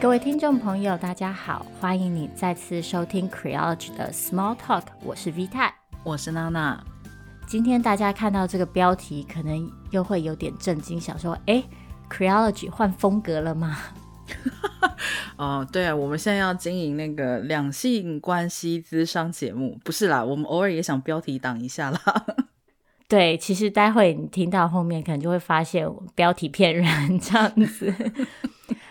[0.00, 5.74] 各位听众朋友，大家好，欢迎你再次收听 Creology 的 Small Talk，我是 V 太，
[6.04, 6.80] 我是娜娜。
[7.48, 11.64] 今天大家看到这个标题，可能又会有点震惊，想说：哎
[12.08, 13.76] ，Creology 换风格了吗？
[15.36, 22.00] 哦，对啊，我们现在要经营那个两性关系咨商节目，不是啦，我们偶尔也想标题党一下啦。
[23.08, 27.92] 对，其实待会你听到后面，可能就会发现标题骗人这样子。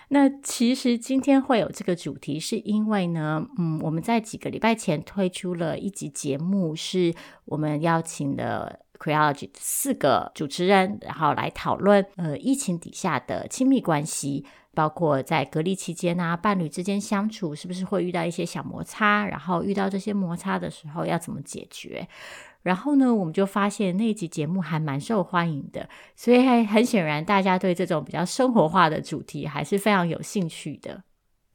[0.09, 22.07] 那其实今天会有这个主题，是因为呢，嗯，我们在几个礼拜前推出了一集节目，是我们邀请了 Creology 四个主持人，然后来讨论呃疫情底下的亲密关系，包括在隔离期间啊，伴侣之间相处是不是会遇到一些小摩擦，然后遇到这些摩擦的时候要怎么解决。
[22.67, 31.01] 然后呢，我们就发现那一集节目还蛮受欢迎的，所以还很显然，大家对这种比较生活化的主题还是非常有兴趣的。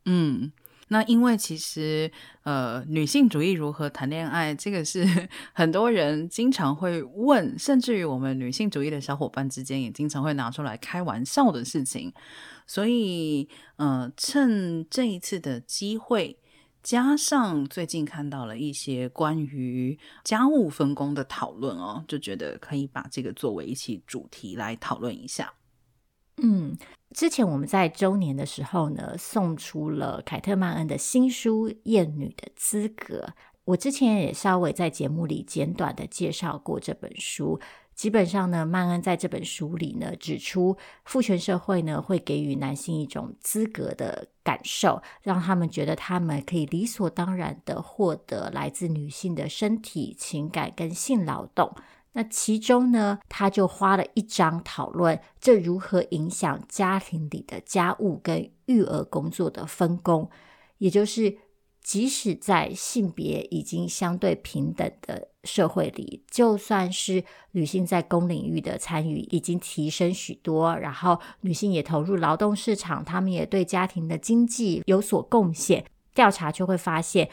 [0.06, 0.50] 嗯，
[0.88, 2.10] 那因为其实
[2.44, 5.06] 呃，女性主义如何谈恋爱，这个是
[5.52, 12.10] 很多人经常会问，甚至于我们女性主义的小伙伴之间也经常会拿出来开玩笑的事情。
[12.66, 16.38] 所以，呃，趁这一次的机会。
[16.82, 25.54] 加上最近看到了一些关于家务分工的讨论哦，就觉得可以把这个作为一期主题来讨论一下。
[26.38, 26.76] 嗯，
[27.14, 33.26] 之前我们在周年的时候呢，送出了凯特曼恩的新书《厌女的资格》，
[33.64, 37.60] 我之前也稍微在节目里简短的介绍过这本书。
[37.94, 51.74] 基本上呢，曼恩在这本书里呢指出，父权社会呢会给予男性一种资格的感受，让他们觉得他们可以理所当然的获得来自女性的身体、情感跟性劳动。
[52.12, 60.28] 那其中呢，他就花了一章讨论这如何影响家庭里的家务跟育儿工作的分工，
[60.78, 61.38] 也就是。
[61.82, 75.84] 即使在性别已经相对平等的社会里，就算是女性在公领域的参与已经提升许多，然后女性也投入劳动市场，她们也对家庭的经济有所贡献。
[76.14, 77.28] 调查就会发现，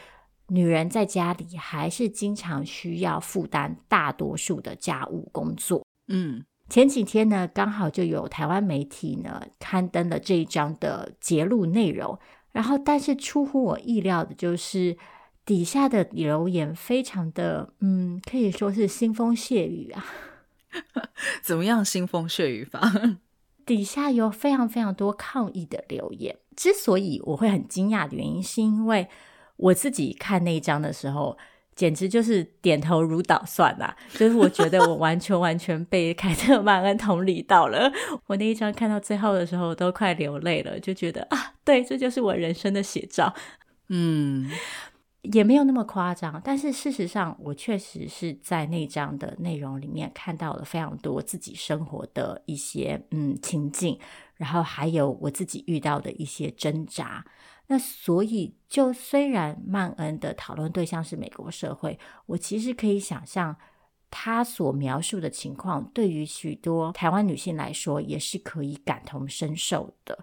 [0.48, 5.86] 女人在家里还是经常需要负担大多数的家务工作。
[6.08, 12.18] 嗯，前几天呢，刚好就有台湾媒体呢刊登了这一章的节录内容。
[12.52, 14.96] 然后，但是出乎我意料的就是，
[15.44, 20.04] 底下的留言非常的，嗯，可以说是腥风血雨啊。
[21.42, 22.80] 怎么样腥风血雨法？
[23.66, 26.36] 底下有非常非常多抗议的留言。
[26.56, 29.08] 之所以我会很惊讶的原因，是因为
[29.56, 31.36] 我自己看那一章的时候。
[31.80, 33.96] 简直就是点头如捣蒜呐、啊！
[34.12, 37.90] 就是我觉得我完全完全被凯特曼恩同理到了。
[38.26, 43.34] 我那一张看到最后的时候都快流泪了，就觉得啊，对，这就是我人生的写照。
[43.88, 44.50] 嗯，
[45.22, 53.98] 也没有那么夸张，但是事实上，我确实是在那张的内容里面看到了非常多自己生活的一些嗯情境，
[54.36, 57.24] 然后还有我自己遇到的一些挣扎。
[57.72, 63.54] 那所以，就虽然曼恩的讨论对象是美国社会，我其实可以想象，
[64.10, 70.18] 他所描述的情况，对于许多台湾女性来说，也是可以感同身受的。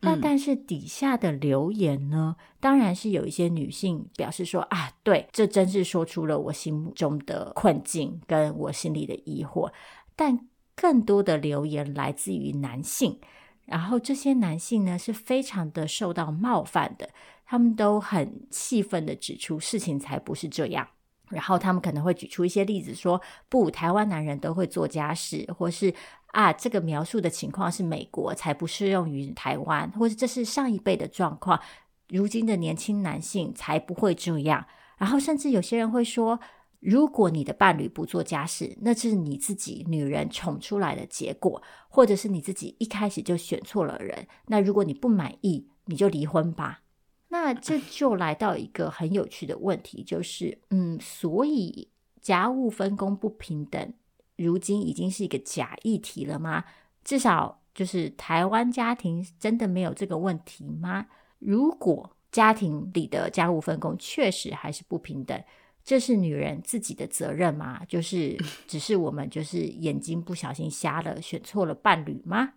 [0.00, 9.70] 那、嗯、但是底下的留言呢，当然是有一些女性表示说啊，对，这真是说出了我心目中的困境跟我心里的疑惑。
[10.16, 13.20] 但更多的留言来自于男性。
[13.66, 17.10] 然后这些男性呢，是非常的受到冒犯的，
[17.44, 20.88] 他们都很气愤的指出事情才不是这样。
[21.28, 25.92] 然后他们可能会举出一些例子说，不，台湾男人都会做家事，或是
[26.28, 31.60] 啊，这个描述的情况是美国才不适用于台湾，或是这是上一辈的状况，
[32.08, 34.64] 如今的年轻男性才不会这样。
[34.96, 36.38] 然后甚至有些人会说。
[36.86, 44.28] 如果你的伴侣不做家事，那是你自己女人宠出来的结果，或者是你自己一开始就选错了人。
[44.46, 46.82] 那如果你不满意，你就离婚吧。
[47.26, 51.88] 那这就来到一个很有趣的问题，就是，嗯，所以
[52.20, 53.92] 家务分工不平等，
[54.36, 56.62] 如今已经是一个假议题了吗？
[57.02, 61.06] 至少就是台湾家庭真的没有这个问题吗？
[61.40, 65.42] 如果家庭里的家务分工确实还是不平等。
[65.86, 67.80] 这是女人自己的责任吗？
[67.88, 68.36] 就是
[68.66, 72.54] 只是我们就是眼睛不小心瞎了，选错了伴侣吗？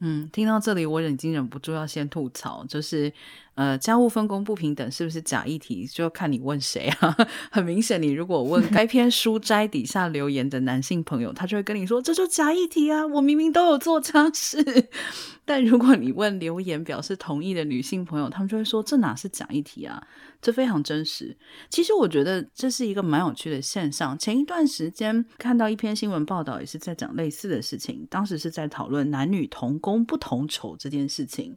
[0.00, 3.10] 嗯，听到这里，我已经忍不住要先吐槽，就是
[3.54, 5.86] 呃，家务分工不平等是不是假议题？
[5.86, 7.16] 就看你问谁啊。
[7.50, 14.62] 很明显，你如果问该篇书斋底下留言的男性朋友，他就会跟你说：“这就假议题啊，我明明都有做家事。
[15.46, 20.06] ”但如果你问留言表示同意的女性朋友，他们就会说：“这哪是假议题啊？
[20.44, 21.34] 这非常真实。”
[21.70, 24.16] 其实我觉得这是一个蛮有趣的现象。
[24.18, 28.06] 前一段时间看到一篇新闻报道，也是在讲类似的事情。
[28.10, 31.56] 当时是在讨论男女同工不同酬这件事情。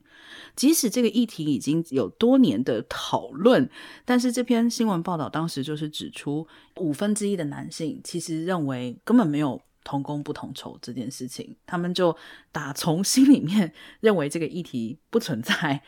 [0.56, 3.70] 即使这个议题已经有多年的讨论，
[4.06, 6.48] 但是这篇新闻报道当时就是指出，
[6.78, 9.62] 五分之一的男性其实认为根本没有。
[9.84, 12.14] 同工不同酬这件事情，他们就
[12.52, 15.82] 打从心里面 认为这个议题不存在。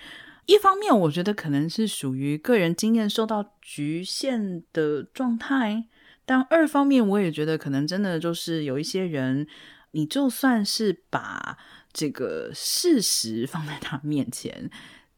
[0.50, 5.84] 一方面，我觉得可能是属于个人经验受到局限的状态；
[6.25, 9.46] 但二方面，我也觉得可能真的就是有一些人，
[9.92, 11.56] 你就算是把
[11.94, 14.72] 这个事实放在他面前，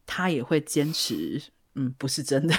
[0.04, 1.40] 他也会坚持，
[1.76, 2.54] 嗯，不是真的。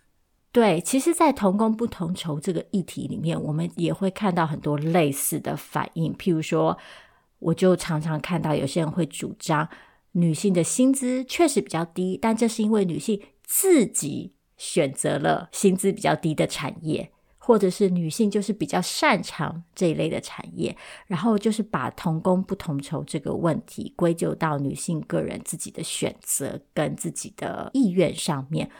[0.50, 6.14] 对，其实，在同工不同酬这个议题里面，我们也会看到很多类似的反应。
[6.14, 6.78] 譬如说，
[7.38, 9.68] 我就常常看到有些人会主张，
[10.14, 20.76] 女性的薪资确实比较低，但这是因为女性自己选择了薪资比较低的产业，或者是女性就是比较擅长这一类的产业，
[21.06, 28.70] 然后就是把同工不同酬这个问题归咎到女性个人自己的选择跟自己的意愿上面。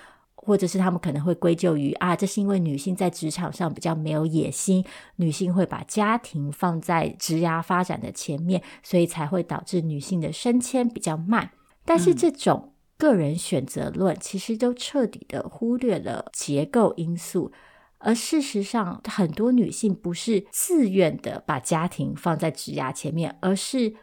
[0.45, 4.85] 或者是他们可能会归咎于啊，这是因为女性在职场上比较没有野心，
[5.17, 11.51] 女性会把家庭放在职涯发展的前面，所以才会导致女性的升迁比较慢。
[11.85, 17.51] 但是这种个人选择论其实都彻底的忽略了结构因素，
[17.99, 23.95] 而事实上，很多女性不是自愿的把家庭放在职涯前面，而是。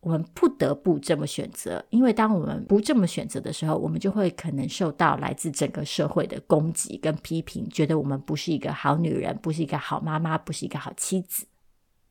[0.00, 11.46] 我们不得不这么选择，因为当我们不这么选择的时候，我们就会可能受到来自整个社会的攻击跟批评，觉得我们不是一个好女人，不是一个好妈妈，不是一个好妻子。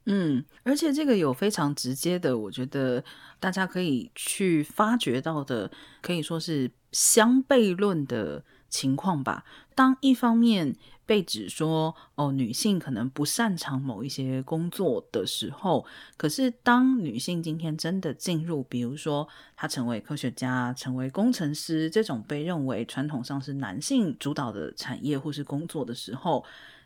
[0.06, 3.04] 嗯，而且这个有非常直接的，我觉得
[3.40, 5.70] 大家可以去发掘到的，
[6.02, 9.44] 可以说是相悖论的情况吧。
[9.76, 10.76] 当一方面，
[11.10, 15.84] 被指说哦，女性可能不擅长某一些工作的时候，
[16.18, 26.46] 可是当女性今天真的进入，比如说她成为科学家、成为工程师这种被认为传统上是男性主导的产业或是工作的时候，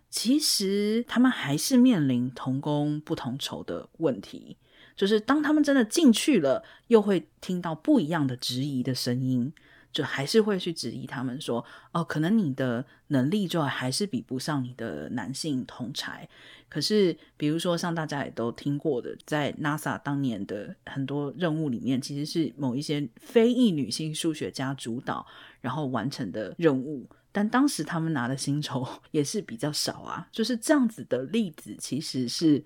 [0.10, 4.56] 其实他们还是面临同工不同酬的问题。
[4.96, 9.52] 就是当他们真的进去了，又会听到不一样的质疑的声音。
[9.94, 16.28] 就还是会去质疑他们说，哦，可能你的能力就还是比不上你的男性同才。
[16.68, 25.24] 可是，比如说像大家也都听过的，在 NASA 当年的很多任务里面，其实是某一些非裔女性数学家主导，
[25.62, 27.08] 然后完成的任务。
[27.32, 30.28] 但当时他们拿的薪酬 也是比较少啊。
[30.32, 32.64] 就是这样子的例子，其实是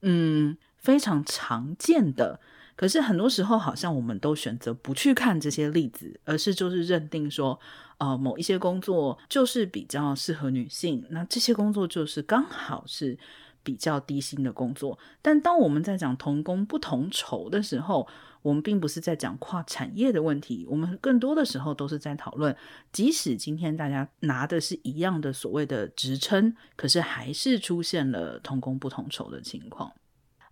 [0.00, 2.40] 嗯非常常见的。
[2.82, 7.56] 可是很多时候，好像我们都选择不去看这些例子，而是就是认定说，
[7.98, 13.16] 呃，某一些工作就是比较适合女性，那这些工作就是刚好是
[13.62, 14.98] 比较低薪的工作。
[15.22, 18.08] 但当我们在讲同工不同酬的时候，
[18.42, 22.52] 我们并不是在讲跨产业的问题，我们更多的时候都是在讨论，
[22.90, 29.92] 即使今天大家拿的是一样的所谓的职称，可是还是出现了同工不同酬的情况。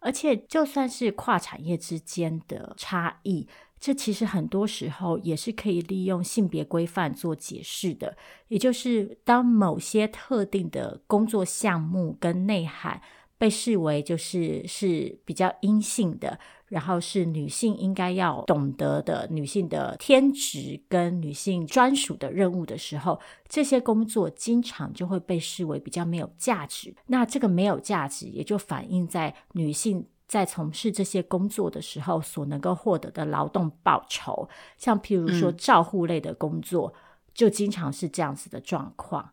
[0.00, 3.46] 而且，就算是跨产业之间的差异，
[3.78, 8.16] 这其实很多时候也是可以利用性别规范做解释的。
[8.48, 13.00] 也就是，当某些特定的工作项目跟内涵
[13.38, 16.38] 被视为就是是比较阴性的。
[16.70, 26.94] 然后是女性应该要懂得的女性的天职跟女性专属的任务的时候，这些工作经常就会被视为比较没有价值。
[27.08, 34.48] 那这个没有价值，也就反映在女性在从事这些工作的时候所能够获得的劳动报酬。
[34.78, 37.00] 像譬如说照护类的工作，嗯、
[37.34, 39.32] 就经常是这样子的状况。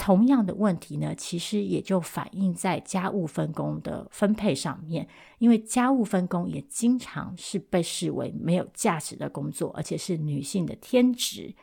[0.00, 5.06] 同样的问题呢，其实也就反映在家务分工的分配上面，
[5.38, 11.54] 因为家务分工也经常是被视为没有价值的工作，而且是女性的天职。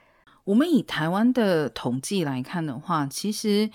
[0.44, 3.72] 我们以台湾的统计来看的话，其实，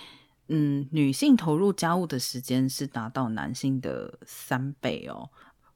[0.47, 5.31] 嗯，女性投入家务的时间是达到男性的三倍哦。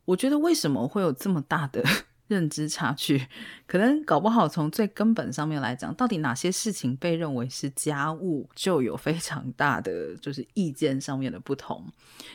[0.05, 1.83] 我觉得为什么会有这么大的？
[2.29, 3.27] 认知差距，
[3.67, 11.85] 可能搞不好从最根本上面来讲，到底哪些事情被认为是家务，就有非常大的就是意见上面的不同。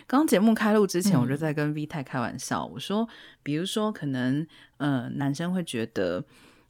[0.08, 3.08] 刚刚节目开录之前，我就在跟 V 太开玩笑，嗯、我说，
[3.44, 4.46] 比如说可能
[4.78, 6.24] 呃男生会觉得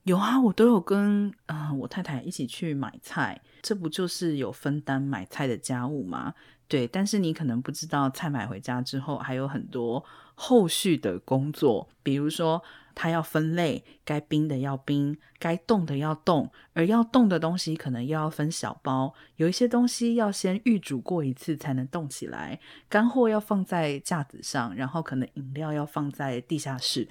[0.03, 6.33] 有啊，我都有跟啊、呃、我太太一起去买菜，这不就是有分担买菜的家务吗？
[6.67, 10.01] 对，但是你可能不知道，菜买回家之后还有很多
[10.43, 12.63] 后续的工作，比如说
[12.95, 27.07] 它要分类，该冰的要冰，该冻的要冻，而要冻的东西可能又要分小包，有一些东西要先预煮过一次才能冻起来，干货要放在架子上，然后可能饮料要放在地下室。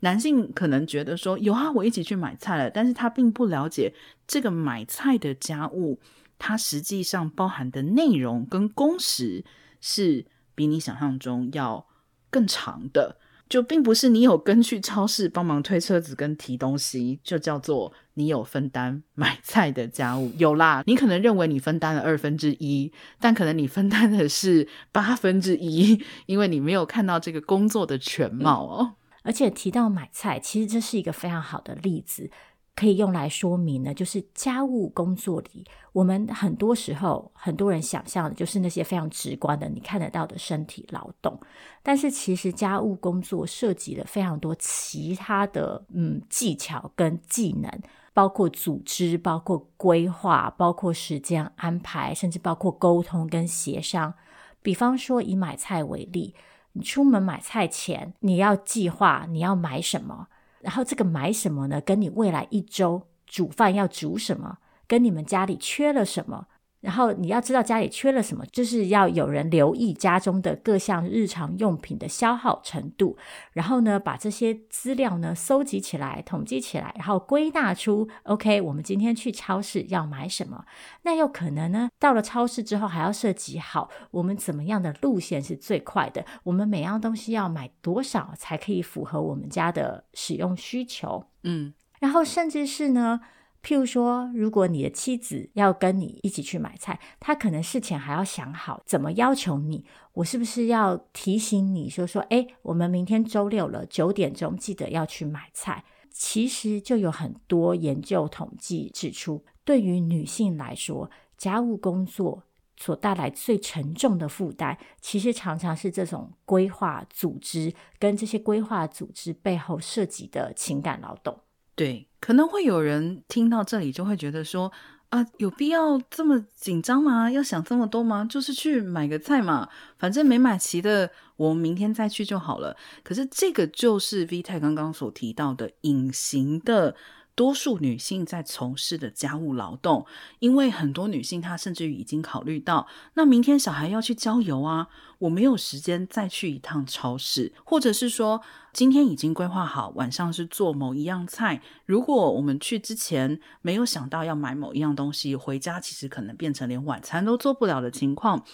[0.00, 3.92] 男性可能觉得说有啊，我一起去买菜了，但是他并不了解
[4.28, 5.98] 这个买菜的家务。
[6.38, 9.44] 它实际上包含的内容跟工时
[9.80, 11.84] 是比你想象中要
[12.30, 13.16] 更长的，
[13.48, 20.30] 就并不是你有跟去超市帮忙推车子跟提东西，就叫做你有分担买菜的家务。
[20.36, 28.94] 有啦，你可能认为你分担了二分之一，但可能你分担的是八分之一，因为你没有看到这个工作的全貌哦。
[29.22, 32.30] 而且提到买菜，其实这是一个非常好的例子。
[32.78, 41.36] 可以用来说明呢，就是家务工作里，我们很多时候很多人想象的就是那些非常直观的，你看得到的身体劳动。
[41.82, 47.68] 但是其实家务工作涉及了非常多其他的嗯技巧跟技能，
[48.14, 54.14] 包括组织、包括规划、包括时间安排，甚至包括沟通跟协商。
[54.62, 56.32] 比方说以买菜为例，
[56.74, 60.28] 你出门买菜前，你要计划你要买什么。
[60.60, 61.80] 然后这个买什么呢？
[61.80, 66.46] 跟你未来一周煮饭要煮什么，跟你们家里缺了什么。
[66.80, 73.16] 然后你要知道家里缺了什么，就是要有人留意家中的各项日常用品的消耗程度，
[73.52, 80.64] 然后呢，把这些资料呢搜集起来、统计起来，然后归纳出 OK，我们今天去超市要买什么。
[81.02, 91.24] 那有可能呢，到了超市之后还要设计好我们怎么样的路线是最快的，我们每样东西要买多少才可以符合我们家的使用需求。
[91.42, 93.20] 嗯，然后甚至是呢。
[93.62, 99.84] 譬如说，如果你的妻子要跟你一起去买菜，她可能事前还要想好怎么要求你。
[100.14, 105.84] 我是不是要提醒你说说，诶，我们明天周六了，九点钟记得要去买菜。
[106.10, 112.42] 其实就有很多研究统计指出，对于女性来说，家务工作
[112.76, 121.38] 所带来最沉重的负担，其实常常是这种规划组织跟这些规划组织背后涉及的情感劳动。
[121.78, 124.72] 对，可能会有人听到这里就会觉得说，
[125.10, 127.30] 啊，有必要这么紧张吗？
[127.30, 128.26] 要想这么多吗？
[128.28, 132.76] 就是去买个菜嘛，反正没买齐的，我们明天再去就好了。
[133.04, 136.96] 可是这个就是 V 太刚刚所提到的隐形的。
[137.38, 140.04] 多数女性在从事的家务劳动，
[140.40, 144.88] 因为很多女性她甚至于已经考虑到，那明天小孩要去郊游啊，
[145.20, 148.42] 我没有时间再去一趟超市，或者是说
[148.72, 158.44] 今天已经规划好晚上是做某一样菜，如果我们去之前没有想到要买某一样东西，回家其实可能变成连晚餐都做不了的情况。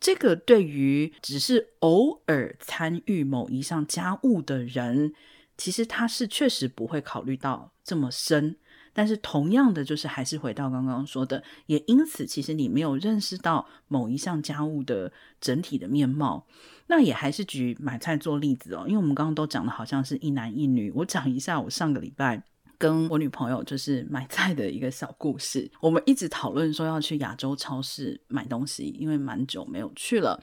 [0.00, 5.12] 这个对于只是偶尔参与某一项家务的人，
[5.60, 8.56] 其实他是确实不会考虑到这么深，
[8.94, 16.46] 但是同样的，就是还是回到刚刚说的，也因此，其实你没有认识到某一项家务的整体的面貌。
[16.86, 20.90] 那也还是举买菜做例子哦，因为我们刚刚都讲的好像是一男一女。
[20.92, 22.42] 我讲一下我上个礼拜
[22.78, 25.70] 跟我女朋友就是买菜的一个小故事。
[25.82, 30.42] 我们一直讨论说要去亚洲超市买东西，因为蛮久没有去了。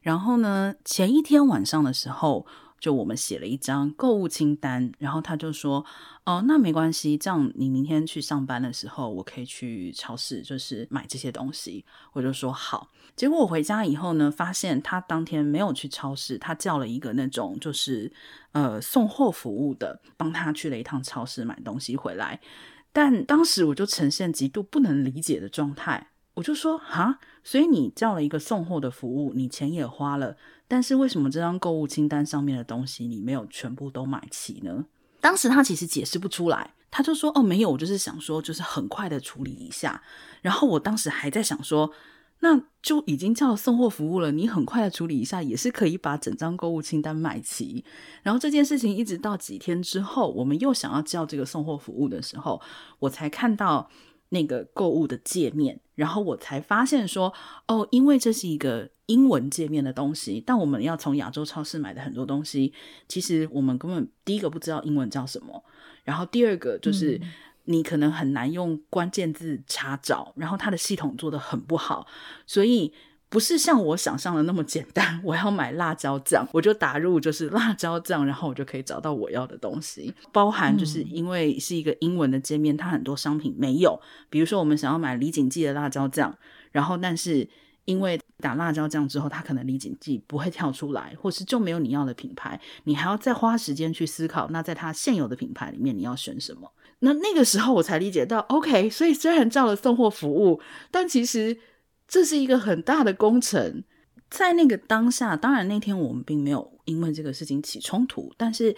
[0.00, 2.46] 然后呢，前一天晚上的时候。
[2.84, 5.82] 就我们写了一张购物清单，然后他就说
[6.26, 12.90] ：“哦，那没关系，这样你明天去上班的时候，我可以去超市，就是买这些东西。”我就说好。
[13.16, 18.12] 结果我回家以后呢，发现他当天没有去超市，他叫了一个那种就是
[18.52, 22.38] 呃送货服务的，帮他去了一趟超市买东西回来。
[22.92, 30.36] 但当时我就呈现极度不能理解的状态，我就说：“哈，所以你叫了一个送货的服务，你钱也花了。”
[30.66, 34.86] 但是为什么这张购物清单上面的东西你没有全部都买齐呢？
[35.20, 40.02] 当时他其实解释不出来，他就说：“哦，没有，我就是想说，就是很快的处理一下。”
[40.42, 41.90] 然后我当时还在想说，
[42.40, 47.82] 那就已经叫了送货服务了，你很快的处理一下也是可以把整张购物清单买齐。
[48.22, 52.60] 然后这件事情一直到几天之后，我们又想要叫这个送货服务的时候，
[52.98, 53.88] 我才看到
[54.34, 57.32] 那个购物的界面，然后我才发现说
[57.66, 62.72] ：“哦，因为这是一个。”英文界面的东西，但我们要从亚洲超市买的很多东西，
[63.06, 65.62] 其实我们根本第一个不知道英文叫什么，
[66.04, 67.20] 然后第二个就是
[67.64, 72.06] 你可能很难用关键字查找，然后它的系统做得很不好，
[72.46, 72.94] 所以
[73.34, 75.20] 不是像我想象的那么简单。
[75.26, 80.14] 我要买辣椒酱，我就打入就是辣椒酱，然后我就可以找到我要的东西。
[80.30, 84.00] 包含就是因为是一个英文的界面，它很多商品没有。
[84.30, 86.32] 比如说我们想要买李锦记的辣椒酱，
[86.70, 87.48] 然后但是
[87.86, 94.48] 因为打辣椒酱之后，它可能李锦记不会跳出来，或是就没有你要的品牌，你还要再花时间去思考。
[94.50, 96.70] 那在它现有的品牌里面，你要选什么？
[97.00, 100.60] 那那个时候我才理解到，OK，所以虽然叫了送货服务，
[100.92, 101.58] 但其实
[102.06, 103.84] 这是一个很大的工程。
[104.30, 108.74] 在那个当下，当然那天我们并没有因为这个事情起冲突，但是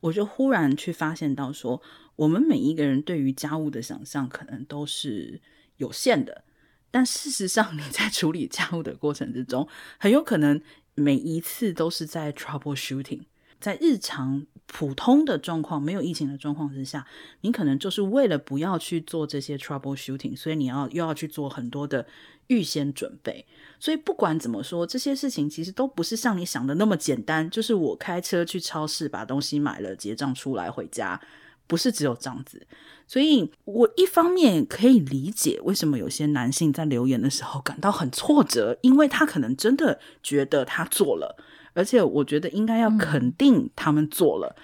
[0.00, 1.80] 我就忽然去发现到说，
[2.16, 5.40] 我们每一个人对于家务的想象可能都是
[5.76, 6.44] 有限的。
[6.90, 10.60] 但事实上，你在处理家务的过程之中，很有可能
[10.96, 13.20] 每一次都是在 troubleshooting。
[13.60, 17.06] 在日常普通的状况，没有疫情的状况之下，
[17.42, 22.06] 你可能就是为了不要去做这些 troubleshooting，所以你要又要去做很多的
[22.46, 23.44] 预先准备。
[23.78, 27.48] 所以不管怎么说，这些事情其实都不是像你想的那么简单。
[27.50, 31.20] 就是我开车去超市把东西买了，结账出来回家，
[31.66, 32.66] 不是只有这样子。
[33.06, 41.36] 所以我一方面可以理解为什么有些男性在留言的时候感到很挫折，因为他可能真的觉得他做了。
[41.72, 44.62] 而且我觉得应该要肯定他们做了，嗯、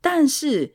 [0.00, 0.74] 但是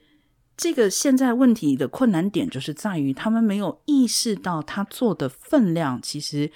[0.55, 6.51] 这个现在问题的困难点就是在于他们没有意识到他做的分量，其实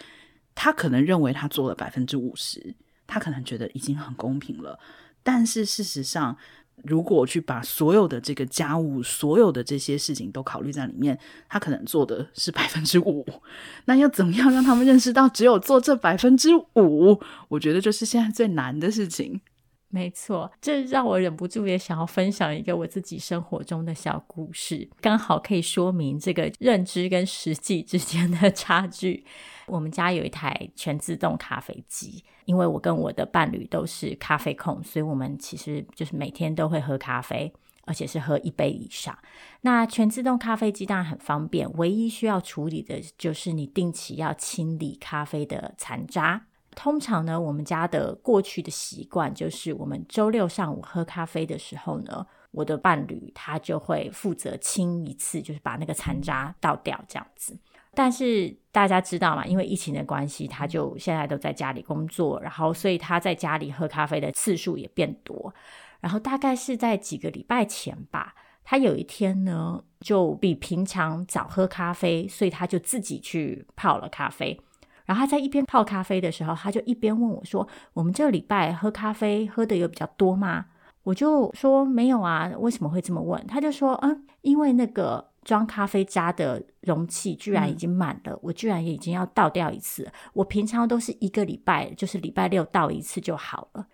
[0.56, 2.76] 他可能认为他做了百分之五十，
[3.08, 4.80] 他可能觉得已经很公平了，
[5.24, 6.38] 但是事实上。
[6.84, 13.26] 如果去把所有的这个家务、所有的这些事情都考虑在里面，他可能做的是百分之五。
[13.86, 17.22] 那要怎么样让他们认识到，只有做这百分之五？
[17.48, 19.40] 我觉得就是现在最难的事情。
[19.94, 29.24] 没错，这让我忍不住也想要分享一个我自己生活中的小故事，刚好可以说明这个认知跟实际之间的 差距。
[29.68, 37.54] 我们家有一台全自动咖啡机，因为我跟我的伴侣都是咖啡控，所以我们其实就是每天都会喝咖啡，
[37.86, 39.16] 而且是喝一杯以上。
[39.62, 46.48] 那全自动咖啡机当然很方便，唯一需要处理的就是你定期要清理咖啡的残渣。
[46.76, 57.58] 通常呢，我们家的过去的习惯就是，我们周六上午喝咖啡的时候呢，我的伴侣他就会负责清一次，就是把那个残渣倒掉这样子。
[57.96, 65.54] 但是大家知道嘛，因为疫情的关系，他就现在都在家里工作，然后所以他在家里喝咖啡的次数也变多。
[66.00, 74.60] 然后大概是在几个礼拜前吧，他有一天呢，就比平常早喝咖啡，所以他就自己去泡了咖啡。
[75.14, 80.66] 然后他在一边泡咖啡的时候，他就一边问我说：“我们这个礼拜喝咖啡喝的有比较多吗？”
[81.04, 90.12] 我就说：“没有啊，为什么会这么问？”他就说：“嗯，因为那个装咖啡渣的容器居然已经满了，嗯、我居然也已经要倒掉一次。
[90.34, 93.86] 我平常都是一个礼拜，就是礼拜六倒一次就好了。”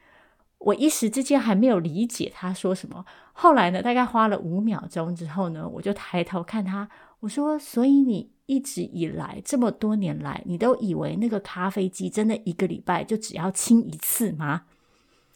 [0.60, 3.04] 我一时之间还没有理解他说什么。
[3.34, 6.88] 后来呢，大概花了五秒钟之后呢，我就抬头看他，
[7.20, 14.64] 我说：“所以你？”一直以来，这么多年来，你都以为那个咖啡机真的一个礼拜就只要清一次吗？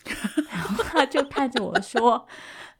[0.49, 2.27] 然后他就看着我说：“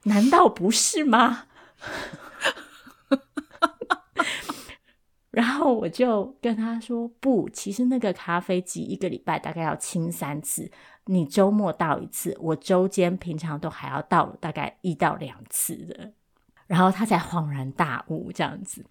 [0.02, 1.44] 难道不是吗？”
[5.30, 10.70] 然后我就跟他说：“不，其实那个咖啡机一个礼拜大概要清三次，
[11.06, 16.12] 你周末倒一次，我周间平常都还要倒大概一到两次的。”
[16.66, 18.84] 然后他才恍然大悟，这样子。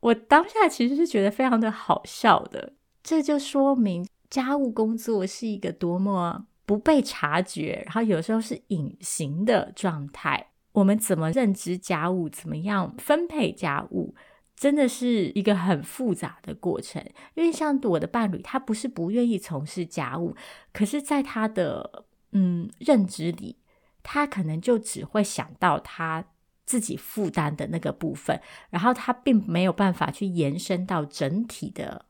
[0.00, 10.52] 我当下其实是觉得非常的好笑的，这就说明家务工作是一个多么不被察觉，然后有时候是隐形的状态。
[10.72, 14.14] 我们怎么认知家务，怎么样分配家务，
[14.56, 17.04] 真的是一个很复杂的过程。
[17.34, 20.34] 因为像我的伴侣，他不是不愿意从事家务，
[20.72, 23.56] 可是在他的嗯认知里，
[24.02, 26.24] 他可能就只会想到他。
[26.70, 32.06] 自己负担的那个部分，然后他并没有办法去延伸到整体的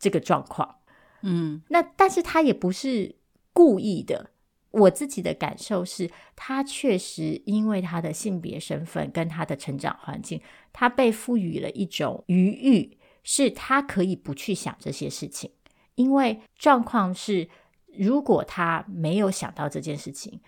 [0.00, 0.78] 这个状况，
[1.22, 3.14] 嗯，那但是他也不是
[3.52, 4.30] 故意的。
[4.72, 10.42] 我自己的感受是，他确实因为他的性别身份跟他的成长环境，
[10.72, 15.52] 他被赋予了一种余裕，是他可以不去想这些事情。
[15.94, 17.48] 因为状况是，
[17.96, 20.40] 如果他没有想到这件事情。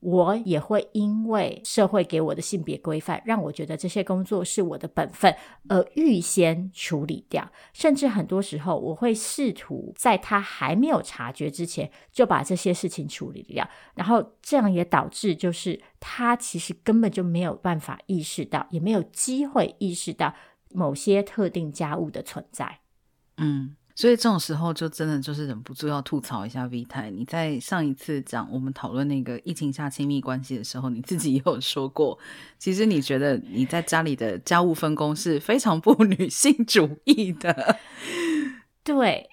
[0.00, 5.34] 我也会因为社会给我的性别规范，让我觉得这些工作是我的本分，
[5.68, 7.50] 而预先处理掉。
[7.72, 13.68] 甚至很多时候，我会试图在他还没有察觉之前，就把这些事情处理掉。
[13.94, 20.34] 然后这样也导致，就是他其实根本就没有办法意识到，也没有机会意识到
[20.70, 22.80] 某些特定家务的存在。
[23.36, 23.76] 嗯。
[24.00, 27.10] 所以这种时候就真的就是忍不住要吐槽一下 V 太。
[27.10, 32.18] 你在上一次讲我们讨论那个疫情下亲密关系的时候，你自己也有说过，
[32.58, 37.76] 其实你觉得你在家里的家务分工是非常不 女性主义的。
[38.82, 39.28] 对，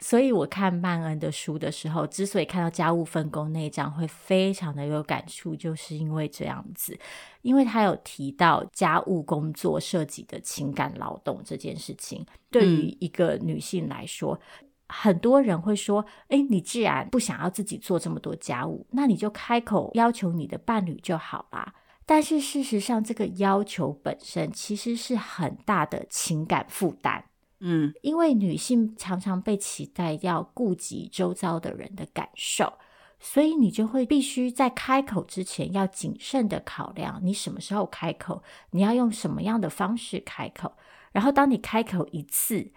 [0.00, 6.98] 所以我看曼恩的书的时候，之所以看到家务分工那一章会非常的有感触，就是因为这样子，
[7.42, 21.74] 因为他有提到家务工作涉及的情感劳动这件事情，对于一个女性来说，嗯、很多人会说：“诶，你既然不想要自己做这么多家务，那你就开口要求你的伴侣就好啦。”
[22.06, 27.24] 但是事实上，这个要求本身其实是很大的情感负担。
[27.60, 32.72] 嗯，因为女性常常被期待要顾及周遭的人的感受，
[33.18, 40.72] 所以你就会必须在开口之前要谨慎的考量，你什么时候开口，你要用什么样的方式开口，
[41.12, 42.72] 然后当你开口一次，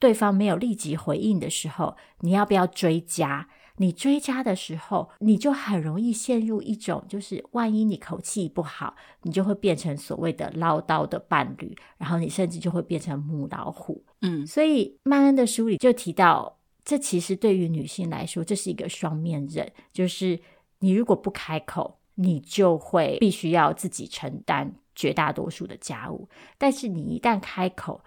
[0.00, 3.48] 对方没有立即回应的时候，你要不要追加？
[3.76, 14.04] 你追加的时候，你就很容易陷入一种，就是万一你口气不好，你就会变成所谓的唠叨的伴侣，然后你甚至就会变成母老虎。
[14.20, 20.38] 嗯，所以曼恩的书里就提到，这其实对于女性来说，这是一个双面刃，就是
[20.78, 28.04] 你如果不开口，你就会必须要自己承担绝大多数的家务，但是你一旦开口，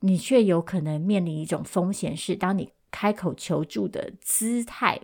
[0.00, 5.00] 你却有可能面临一种风险，是当你开口求助的姿态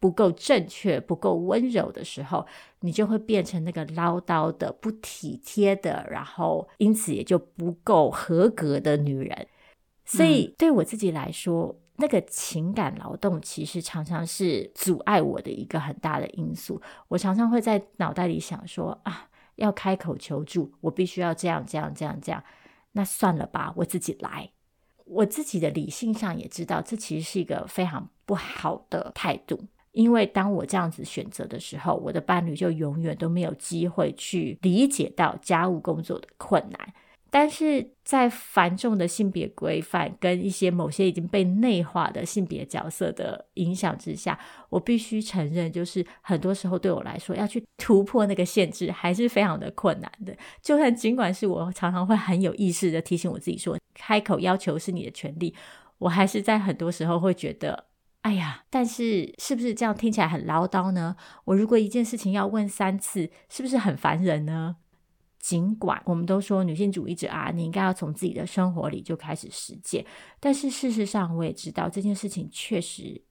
[0.00, 2.46] 不够正确、不够温柔的时候，
[2.80, 9.46] 你就会变成那个唠叨的、不体贴的，然后因此也就不够合格的女人。
[10.04, 16.80] 所以对我自己来说，嗯、那个情感劳动其实常常是阻碍我的一个很大的因素。
[17.08, 22.42] 我常常会在脑袋里想说：啊，要开口求助，我必须要这样、这样、这样、这样。
[22.92, 24.50] 那算了吧，我自己来。
[25.10, 29.58] 我自己的理性上也知道，这其实是一个非常不好的态度，
[29.92, 36.94] 因为当我这样子选择的时候，我的伴侣就永远都没有机会去理解到家务工作的困难。
[37.30, 44.38] 但是在繁重的性别规范跟一些某些已经被内化的性别角色的影响之下，
[44.70, 50.34] 我必须承认，就是很多时候对我来说，要去突破那个限制还是非常的困难的。
[50.62, 55.54] 就算尽管是我常常会很有意识的提醒我自己说，开口要求是你的权利，
[55.98, 57.86] 我还是在很多时候会觉得，
[58.22, 61.16] 哎呀，但是是不是这样听起来很唠叨呢？
[61.44, 64.76] 我如果一件事情要问三次，是不是很烦人呢？
[65.38, 70.04] 尽管我们都说女性主义者啊，你应该要从自己的生活里就开始实践，
[70.40, 73.22] 但是事实上我也知道这件事情确实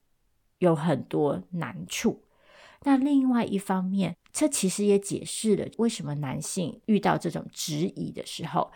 [0.59, 2.23] 有很多难处。
[2.83, 8.71] 那另外一方面，这其实也解释了为什么男性遇到这种质疑的时候，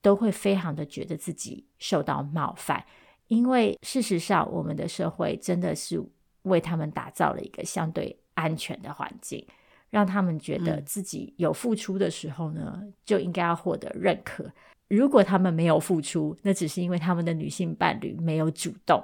[0.00, 2.84] 都会非常的觉得自己受到冒犯，
[3.26, 6.02] 因为事实上我们的社会真的是
[6.42, 9.46] 为他们打造了一个相对安全的环境。
[9.90, 14.44] 让他们觉得自己有付出的时候呢，嗯、就应该要获得认可。
[14.86, 19.02] 如果他们没有付出，那只是因为他们的女性伴侣没有主动。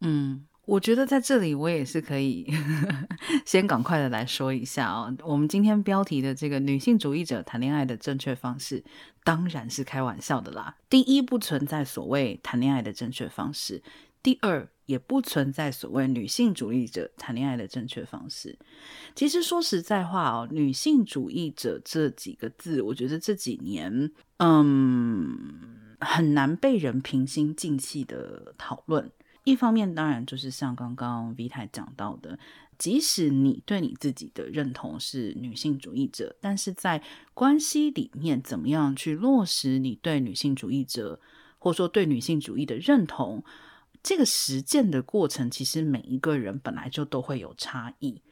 [0.00, 2.46] 嗯，我觉得在这里我也是可以
[3.46, 5.16] 先赶快的来说一下哦。
[5.24, 8.84] 我们今天标题的这个女性主义者谈恋爱的正确方式，
[9.24, 10.76] 当然是开玩笑的啦。
[10.90, 13.80] 第一，不存在所谓谈恋爱的正确方式；
[14.22, 18.58] 第二，也不存在所谓女性主义者谈恋爱的正确方式。
[19.14, 29.10] 其实说实在话哦，女性主义者这几个字，我觉得这几年，嗯，很难被人平心静气的讨论。
[29.50, 32.38] 一方面，当然就是像刚刚 V 太讲到的，
[32.78, 37.02] 即使你对你自己的认同是女性主义者，但是在
[37.34, 41.20] 关系里面，怎么样去落实你对女性主义者，
[41.58, 43.42] 或者说对女性主义的认同？
[44.00, 48.22] 这个实践的过程，其实每一个人本来就都会有差异，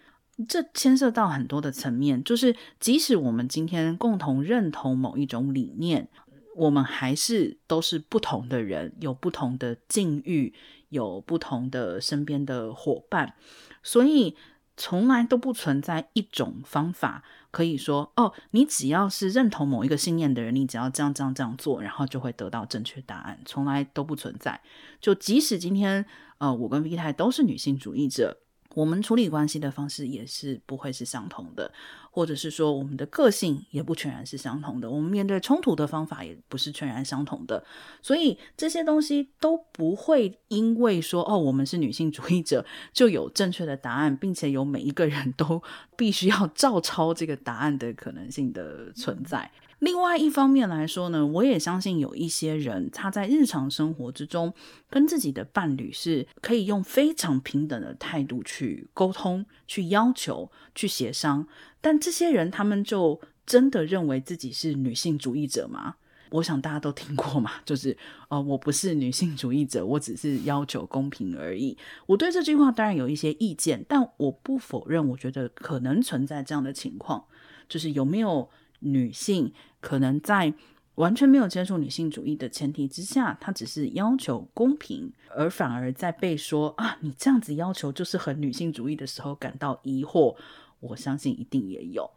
[0.49, 2.23] 这牵涉到很多的层面。
[2.23, 6.09] 就是即使我们今天共同认同某一种理念，
[6.55, 10.55] 我们还是都是不同的人，有不同的境遇，
[10.97, 13.35] 有不同的身边的伙伴，
[13.83, 14.37] 所以
[14.77, 17.23] 从来都不存在一种方法。
[17.53, 24.61] 可以说哦，你只要是认同某一个信念的人，你只要这样这样这样做，然后就会得到正确答案，从来都不存在。
[25.01, 26.05] 就即使今天，
[26.39, 28.39] 呃，我跟 V 太都是女性主义者。
[28.77, 31.73] 我们处理关系的方式也是不会是相同的，
[32.11, 37.65] 或者是说我们的个性也不全然是相同的，我们面对冲突的方法也不是全然相同的，
[38.03, 45.63] 所以这些东西都不会因为说哦，我们是女性主义者就有正确的答案，并且有每一个人都
[45.97, 49.51] 必须要照抄这个答案的可能性的存在。
[49.81, 54.53] 另外一方面来说呢，我也相信有一些人他在日常生活之中
[54.89, 61.47] 跟自己的伴侣是可以用非常平等的态度去沟通、去要求、去协商。
[61.81, 65.97] 但这些人他们就真的认为自己是女性主义者吗？
[66.31, 67.97] 我想大家都听过嘛，就是
[68.29, 71.77] 呃，我不是女性主义者，我只是要求公平而已。
[72.07, 77.25] 我对这句话当然有一些意见，但我不否认，我觉得可能存在这样的情况，
[77.69, 78.51] 就是有没有
[78.87, 80.55] 女性可能在
[80.95, 90.37] 完全没有接触女性主义的前提之下，她只是要求公平，而反而在被说啊，你这样子要求就是很女性主义的时候感到疑惑。
[90.81, 92.11] 我相信一定也有，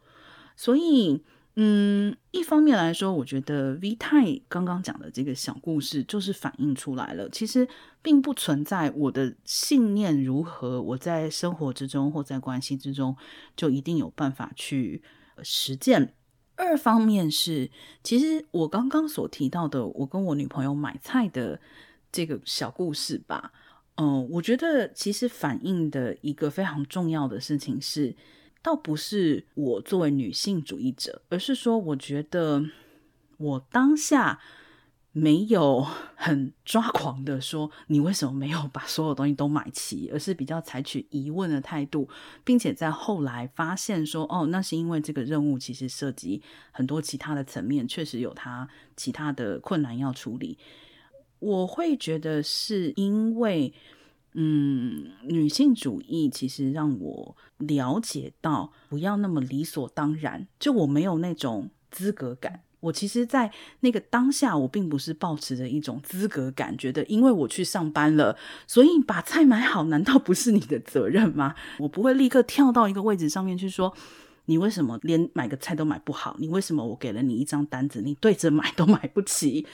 [0.56, 1.22] 所以。
[1.56, 7.68] 嗯，一方面来说，我觉得 V 太刚刚讲的这个小故事，就是反映出来了，其实
[8.00, 13.14] 并不存在我的信念如何，我在生活之中或在关系之中
[13.56, 15.02] 就一定有办法去
[15.42, 16.14] 实践。
[16.60, 17.70] 二方面是，
[18.02, 21.60] 其实我刚刚所提到的，我跟我女朋友买菜的
[22.12, 23.52] 这个小故事吧，
[23.96, 28.14] 嗯，我觉得其实反映的一个非常重要的事情是。
[28.62, 32.62] 倒不是我作为女性主义者，而是说，我觉得
[33.38, 34.38] 我当下
[35.12, 42.08] 没有很抓狂的说，你为什么没有把所有东西都买齐，而是比较采取疑问的态度，
[42.44, 46.42] 并且在后来发现说，哦，那是因为这个任务其实涉及
[46.72, 50.58] 很多其他的层面，确实有它其他的困难要处理。
[51.38, 53.72] 我会觉得是因为。
[54.32, 60.46] 嗯，女性主义其实让我了解到，不要那么理所当然。
[60.60, 62.62] 就我没有那种资格感。
[62.80, 71.54] 我其实，在那个当下，我并不是抱持着一种资格感，觉得因为我去上班了，所以把菜买好，难道不是你的责任吗？
[71.78, 73.94] 我不会立刻跳到一个位置上面去说，
[74.46, 76.36] 你为什么连买个菜都买不好？
[76.38, 79.66] 你为什么我给了你一张单子，你对着买都买不起？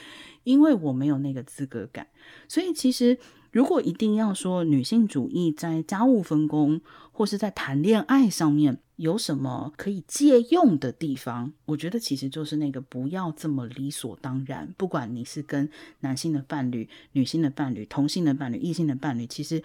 [0.43, 2.07] 因为我没有那个资格感，
[2.47, 3.17] 所以其实。
[3.49, 14.73] 如果一定要说女性主义在家务分工或是在谈恋爱上面有什么可以借用的地方，我觉得其实就是那个不要这么理所当然。
[14.77, 15.69] 不管你是跟
[16.01, 19.63] 男性的伴侣、女性的伴侣、同性的伴侣、异性的伴侣，其实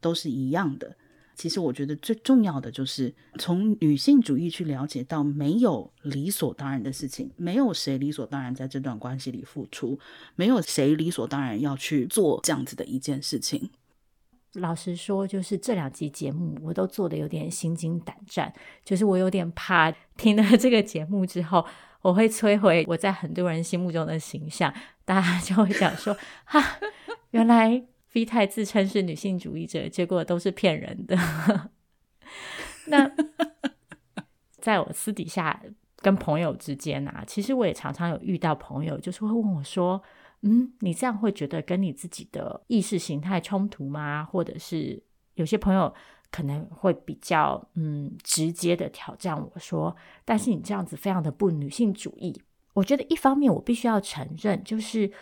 [0.00, 0.96] 都是一样的。
[1.34, 9.98] 其实我觉得最重要的就是从女性主义去了解到，没有理所当然的事情，没有谁理所当然在这段关系里付出，
[10.36, 13.70] 没有谁理所当然要去做这样子的一件事情。
[14.54, 18.52] 老实说，就是这两集节目我都做的有点心惊胆战，
[18.84, 21.64] 就是我有点怕 听了这个节目之后，
[22.02, 24.72] 我会摧毁我在很多人心目中的形象，
[25.04, 26.78] 大家就会讲说， 哈，
[27.30, 27.84] 原来。
[28.14, 31.16] V 太自称是女性主义者，结果都是骗人的。
[32.88, 33.10] 那
[34.58, 35.58] 在我私底下
[35.96, 40.02] 跟朋友之间啊，其实我也常常有遇到朋友，就是会问我说
[40.42, 45.02] ：“嗯，你这样会觉得跟你自己的意识形态冲突吗？”或者是
[45.34, 45.92] 有些朋友
[46.30, 52.40] 可能会比较嗯直接的挑战我说：“但是你这样子非常的不女性主义。”
[52.74, 55.12] 我觉得一方面我必须要承认，就是。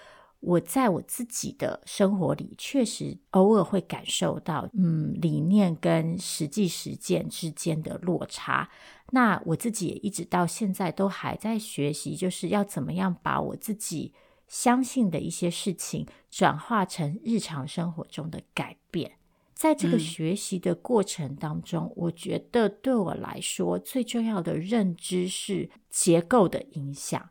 [0.43, 8.67] 我在我自己的生活里，确实偶尔会感受到，嗯，理念跟实际实践之间的落差。
[9.11, 14.15] 那我自己也一直到现在都还在学习，就是要怎么样把我自己
[14.51, 19.13] 相信的一些事情转化成日常生活中的改变。
[19.55, 27.31] 在这个学习的过程当中，嗯，我觉得对我来说最重要的认知是结构的影响。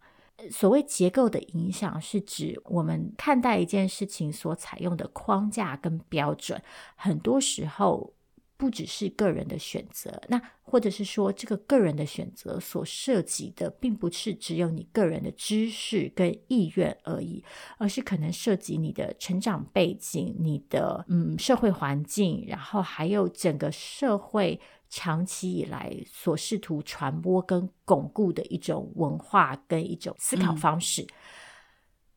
[0.50, 6.62] 所谓结构的影响，是指我们看待一件事情所采用的框架跟标准，
[6.96, 8.14] 很多时候
[8.60, 17.42] 不只是个人的选择，那或者是说，这个个人的选择所涉及的，并不是只有你个人的知识跟意愿而已，
[17.78, 24.60] 而是可能涉及你的成长背景、你的嗯社会环境，然后还有整个社会。
[24.92, 31.14] 长期以来所试图传播跟巩固的一种文化跟一种思考方式，嗯、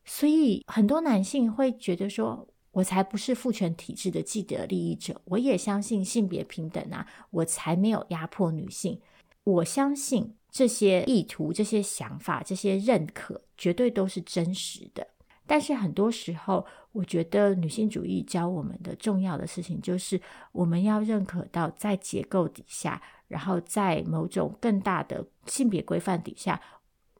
[0.07, 9.01] 所以很多男性会觉得说：“我才不是父权体制的既得利益者，我也相信性别平等啊，我才没有压迫女性。”
[9.45, 15.05] 我相信这些意图、这些想法、这些认可，绝对都是真实的。
[15.49, 20.21] 但是很多时候，我觉得女性主义教我们的重要的事情，就是
[20.53, 26.61] 我们要认可到在结构底下，然后在某种更大的性别规范底下，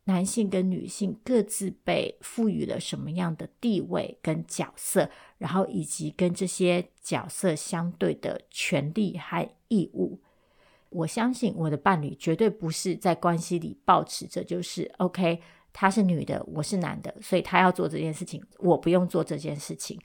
[0.05, 10.19] 男性跟女性各自被赋予了什么样的地位跟角色，然后以及跟这些角色相对的权利和义务。
[10.91, 15.41] 我相信我的伴侣绝对不是在关系里保持着就是 OK。
[15.75, 19.99] 她是女的，我是男的，所以她要做这件事情，我不用做这件事情。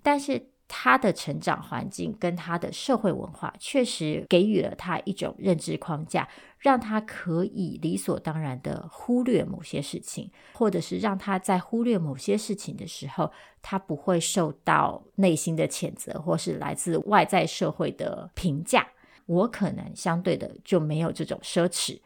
[0.00, 6.28] 但是她的成长环境跟他的社会文化，确实给予了他一种认知框架，
[6.58, 18.86] 让他可以理所当然的忽略某些事情，或者是让他在忽略某些事情的时候，他不会受到内心的谴责，或是来自外在社会的评价。
[19.24, 22.00] 我可能相对的就没有这种奢侈。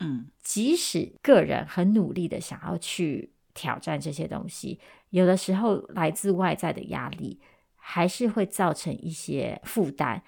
[0.00, 4.78] 嗯，即使个人很努力的想要去挑战这些东西，
[5.10, 7.40] 有的时候来自外在的压力，
[7.90, 10.22] 还是会造成一些负担。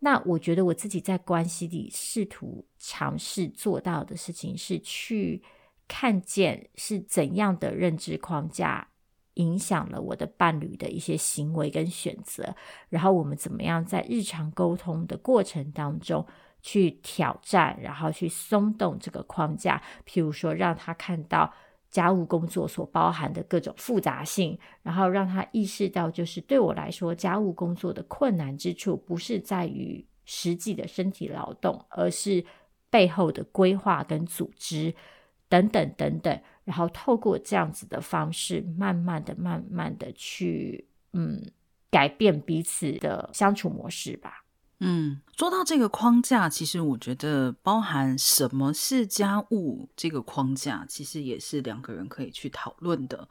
[0.00, 5.42] 那我觉得我自己在关系里试图尝试做到的事情，是去
[5.88, 8.88] 看见是怎样的认知框架
[9.34, 12.54] 影响了我的伴侣的一些行为跟选择，
[12.90, 16.26] 然后我们怎么样在日常沟通的过程当中。
[16.62, 21.54] 去挑战，然后去松动这个框架，譬如说，让他看到
[21.90, 32.44] 家务工作所包含的各种复杂性，然后让他意识到，就是对我来说，家务工作的困难之处不是在于实际的身体劳动，而是
[32.90, 34.94] 背后的规划跟组织
[35.48, 36.40] 等等等等。
[36.64, 41.40] 然后透过这样子的方式，慢慢的、慢慢的去，嗯，
[41.90, 44.45] 改变彼此的相处模式吧。
[44.80, 53.26] 嗯，说到这个框架，其实我觉得包含什么是家务这个框架，其实也是两个人可以去讨论的。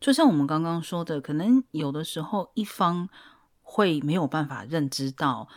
[0.00, 3.08] 就像我们刚刚说的，可能有的时候一方
[3.62, 5.48] 会没有办法认知到，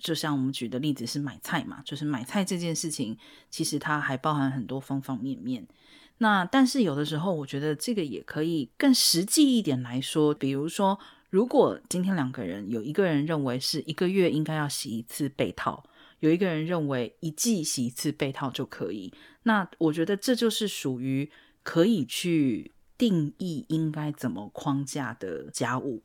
[0.00, 3.18] 就像我们举的例子是买菜嘛，就是买菜这件事情，
[3.50, 5.68] 其实它还包含很多方方面面。
[6.16, 10.98] 那但是有的时候，我觉得这个也可以更实际一点来说，比如说。
[11.30, 15.84] 如果今天两个人有一个人认为是一个月应该要洗一次被套，
[16.20, 19.12] 有一个人认为一季洗一次被套就可以，
[19.42, 21.30] 那我觉得这就是属于
[21.62, 26.02] 可以去定义应该怎么框架的家务，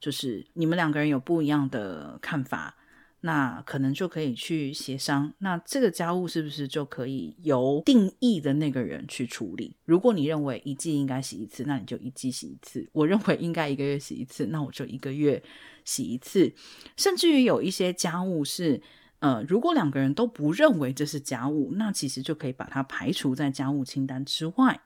[0.00, 2.76] 就是你们两个人有不一样的看法。
[3.20, 9.74] 那可能就可以去协商，那这个家务是不是就可以由定义的那个人去处理？
[9.84, 15.42] 如果你认为一季应该洗一次，那你就一季洗一次；我认为应该一个月洗一次，那我就一个月
[15.84, 16.52] 洗一次。
[16.96, 18.80] 甚至于有一些家务是，
[19.18, 24.80] 呃，如果两个人都不认为这是家务，那其实就可以把它排除在家务清单之外。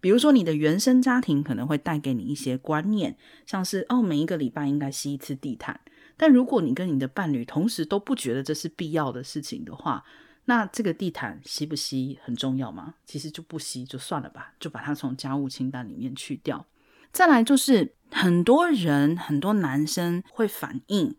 [0.00, 5.80] 比如说，你的原生家庭可能会带给你一些观念，像是哦，每一个礼拜应该吸一次地毯。
[6.18, 10.04] 但如果你跟你的伴侣同时都不觉得这是必要的事情的话，
[10.44, 12.96] 那这个地毯吸不吸很重要吗？
[13.06, 16.66] 其实就不吸就算了吧，就把它从家务清单里面去掉。
[17.12, 21.16] 再来就是很多人，很多男生会反映。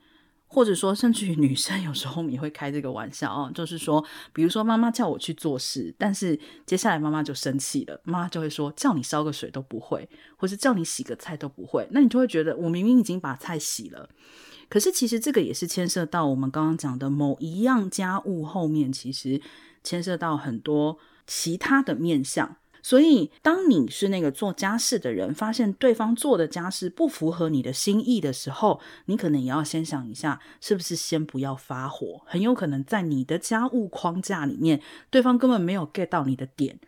[0.52, 6.36] 或者说，甚至于女生有时候也会开这个玩笑哦，就是说，比如说妈妈叫我去做事，但是
[6.66, 14.10] 接下来妈妈就生气了，妈妈就会说叫你烧个水都不会，或是叫你洗个菜都不会，那你就会觉得我明明已经把菜洗了，
[14.70, 19.42] 可是其实这个也是牵涉到我们刚刚讲的某一样家务后面，其实
[19.84, 22.56] 牵涉到很多其他的面向。
[22.82, 32.22] 所以，当你是那个做家事的人，发现对方做的家事不符合你的心意的时候，你可能也要先想一下，是不是先不要发火。
[32.26, 36.80] 很有可能在你的家务框架里面，对方根本没有 get 到你的点。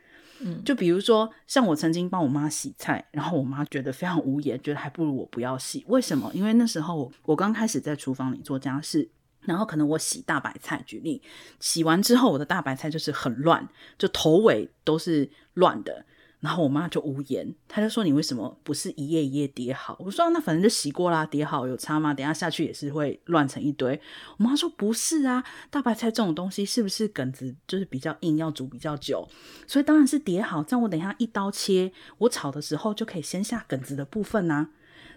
[0.44, 5.86] 嗯，就比如说，像我曾经帮我妈洗菜，然后我妈觉得非常无言，觉得还不如我不要洗。
[5.88, 6.32] 为什么？
[6.34, 9.10] 因为那时候我刚开始在厨房里做家事。
[9.44, 11.20] 然后可能我洗大白菜，举例，
[11.60, 16.06] 洗完之后我的大白菜就是很乱，就头尾都是乱的。
[16.42, 22.14] 然后我妈就无言，她就说：“你为什么不是一页一页叠好？”我说：“那反正就洗过啦，叠好有差吗？
[22.14, 24.02] 等下下去也是会乱成一堆。”
[24.38, 29.28] 我妈说：“不是啊，大白菜这种东西是不是梗子就是比较硬，要煮比较久，
[29.66, 34.70] 所以当然是叠好，这样我等一下一刀切，我炒的时候就可以先下梗子的部分啊。”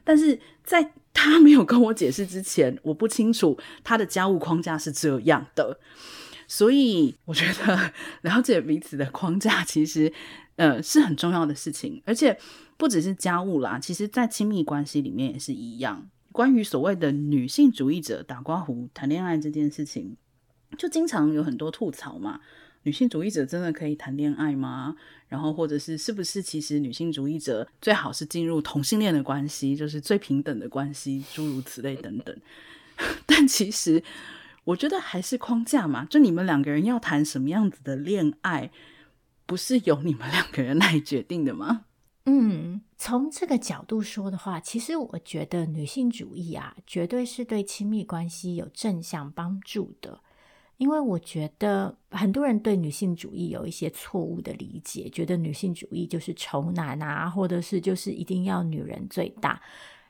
[0.06, 5.80] 但是在她 没有跟我解释之前，我不清楚她的家务框架是这样的，
[6.46, 10.12] 所以我觉得 了解彼此的框架其实
[10.56, 12.38] 呃是很重要的事情，而且
[12.76, 16.08] 不只是家务啦，其实在亲密关系里面也是一样。
[16.32, 20.16] 关于所谓的女性主义者打刮胡谈恋爱这件事情，
[20.76, 22.40] 就经常有很多吐槽嘛。
[22.82, 24.94] 女性主义者真的可以谈恋爱吗？
[25.28, 32.36] 然后，或者是是不是其实女性主义者最好是进入同性恋的关系，就是最平等的关系，诸如此类等等。
[33.24, 34.02] 但其实
[34.64, 38.70] 我觉得还是框架嘛，就你们两个人要谈什么样子的恋爱，
[39.46, 41.86] 不是由你们两个人来决定的吗？
[42.26, 50.20] 嗯，从这个角度说的话，其实我觉得女性主义啊，绝对是对亲密关系有正向帮助的。
[50.78, 59.62] 因为我觉得很多人对女性主义有一些错误的理解，觉得女性主义就是丑男啊，或者是就是一定要女人最大。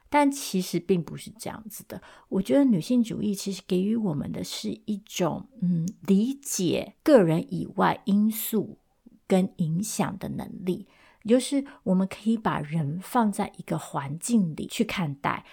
[0.09, 2.01] 但其实并不是这样子的。
[2.29, 8.79] 我觉得女性主义其实给予我们的是一种嗯，理解个人以外因素
[9.27, 10.87] 跟影响的能力，
[11.27, 15.45] 就是我们可以把人放在一个环境里去看待。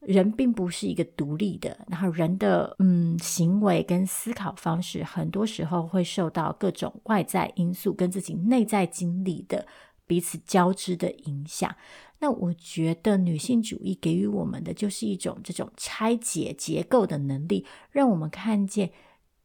[0.00, 9.66] 人并不是一个独立的，然后人的嗯行为跟思考方式，很多时候会受到各种外在因素跟自己内在经历的
[10.06, 11.74] 彼此交织的影响。
[12.20, 18.92] 那我觉得女性主义给予我们的就是一种这种拆解结构的能力，让我们看见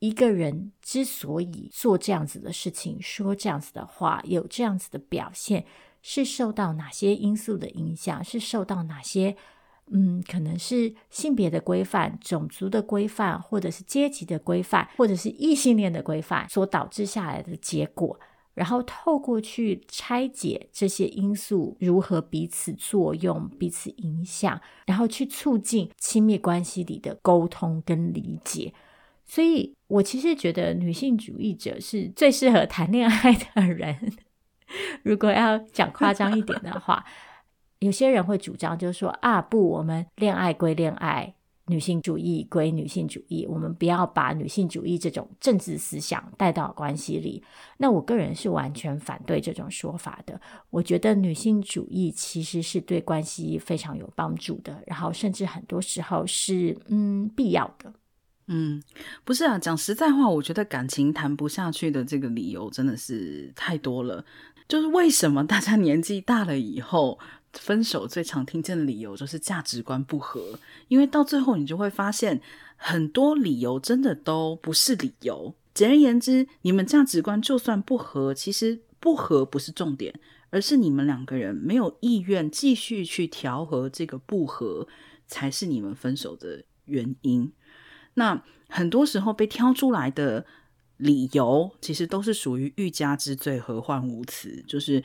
[0.03, 5.65] 一个人之所以做这样子的事情，说这样子的话，有这样子的表现，
[6.01, 9.37] 是受到哪些因素的影响，是受到哪些。
[9.87, 18.19] 嗯，可能是性别的规范、种族的规范，或者是阶级的规范，或者是异性恋的规范所导致下来的结果。
[18.53, 28.73] 然后透过去拆解这些因素如何彼此作用、彼此影响，然后去促进亲密关系里的沟通跟理解。
[29.25, 34.13] 所以我其实觉得女性主义者是最适合谈恋爱的人。
[35.03, 37.05] 如果要讲夸张一点的话。
[37.79, 41.33] 有些人会主张，就是说啊，不，我们恋爱归恋爱，
[41.67, 47.43] 女性主义归女性主义，我们不要把女性主义这种政治思想带到关系里。
[47.75, 50.39] 那我个人是完全反对这种说法的。
[50.69, 57.93] 我觉得女性主义其实是对关系非常有帮助的，然后甚至很多时候是嗯必要的。
[58.47, 58.81] 嗯，
[59.23, 64.25] 不是啊，讲实在话，我觉得感情谈不下去的这个理由真的是太多了。
[64.67, 67.19] 就是为什么大家年纪大了以后，
[67.53, 72.41] 分手最常听见的理由就是价值观不合，因为到最后你就会发现，
[72.75, 75.53] 很多理由真的都不是理由。
[75.73, 80.13] 简而言之，你们价值观就算不合，其实不合不是重点，
[80.49, 84.87] 而是你们两个人没有意愿继续去调和这个不合，
[85.27, 87.51] 才是你们分手的原因。
[88.15, 90.45] 那很多时候被挑出来的
[90.97, 95.03] 理由，其实都是属于欲加之罪，何患无辞，就是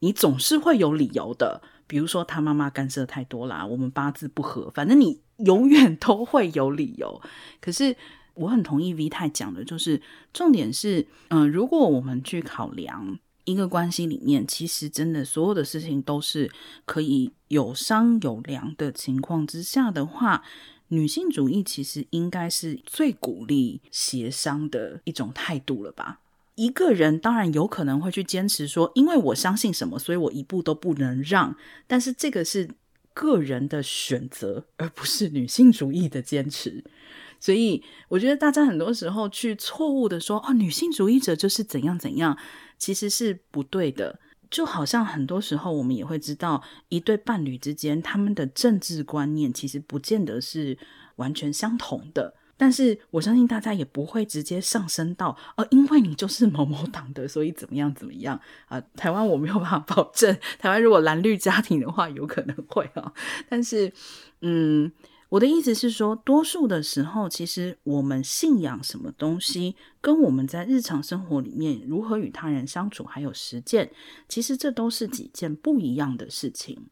[0.00, 1.62] 你总是会有理由的。
[1.88, 7.22] 比如说他妈妈干涉太多啦，我们八字不合，反正你 永远都会有理由。
[7.60, 7.94] 可是
[8.34, 10.02] 我很同意 V 太讲的，就是
[10.32, 16.50] 重点是，嗯、如果我们去考量一个关系里面，其实真的所有的事情都是
[16.84, 20.42] 可以有商有量的情况之下的话，
[20.88, 26.20] 女性主义其实应该是最鼓励协商的一种态度了吧。
[26.54, 31.54] 一个人当然有可能会去坚持说，因为我相信什么，所以我一步都不能让。
[31.86, 32.70] 但是这个是
[33.12, 36.82] 个人的选择，而不是女性主义的坚持。
[37.38, 42.38] 所以我觉得大家很多时候去错误的说，哦，女性主义者就是怎样怎样，
[42.78, 44.18] 其实是不对的。
[44.50, 50.78] 就好像很多时候我们也会知道，一对伴侣之间，他们的政治观念其实不见得是
[51.16, 52.34] 完全相同的。
[52.56, 58.34] 但是我相信大家也不会直接上升到，呃，因为你就是某某党的，所以怎么样怎么样
[58.66, 58.78] 啊？
[58.78, 63.12] 呃，台湾我没有办法保证，台湾如果蓝绿家庭的话，有可能会啊。
[63.48, 63.92] 但是，
[64.40, 64.90] 嗯。
[65.28, 73.90] 我的意思是说，多数的时候，其实我们信仰什么东西，跟我们在日常生活里面如何与他人相处，还有实践，
[74.28, 76.86] 其实这都是几件不一样的事情。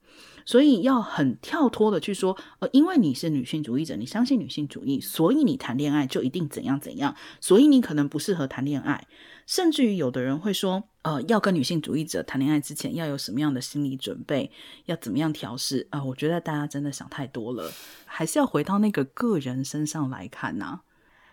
[0.46, 9.06] 所以要很跳脱的去说，呃，因为你是女性主义者，你相信女性主义，所以你谈恋爱就一定怎样怎样，所以你可能不适合谈恋爱。
[9.46, 14.50] 甚至于有的人会说，呃，要跟女性主义者谈恋爱之前要有什么样的心理准备，
[14.86, 16.02] 要怎么样调试啊？
[16.02, 17.70] 我觉得大家真的想太多了，
[18.04, 20.80] 还是要回到那个个人身上来看呐。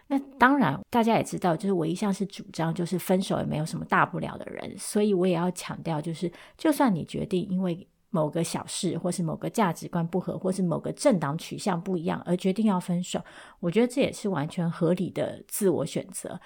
[0.07, 13.23] 那当然，大家也知道，就是我一向是主张就是分手也没有什么大不了的人，所以我也要强调，就是就算你决定因为某个小事，或是某个价值观不合，或是某个政党取向不一样而决定要分手，
[13.61, 16.37] 我觉得这也是完全合理的自我选择。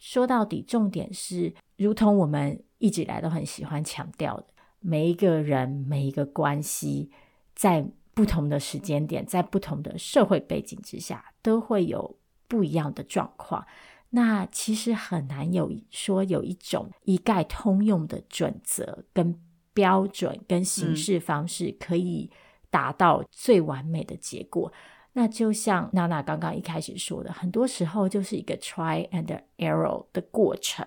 [0.00, 4.46] 说到底，重点是，如同我们一直以来都很喜欢强调的，
[4.80, 7.10] 每一个人、每一个关系，
[7.54, 12.16] 在不同的时间点，在不同的社会背景之下，都会有
[12.46, 13.66] 不一样的状况。
[14.10, 19.40] 那其实很难有说有一种一概通用的准则、跟
[19.72, 22.30] 标准、跟行事方式，可以
[22.70, 24.72] 达到最完美的结果。
[24.72, 24.78] 嗯
[25.14, 30.86] 那就像娜娜刚刚一开始说的，很多时候就是一个 try and error 的过程。